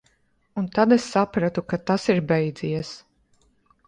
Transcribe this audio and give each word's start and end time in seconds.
Un 0.59 0.69
tad 0.77 0.95
es 0.95 1.03
sapratu, 1.15 1.63
ka 1.73 1.79
tas 1.91 2.05
ir 2.13 2.21
beidzies. 2.31 2.95